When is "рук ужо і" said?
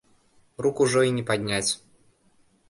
0.65-1.13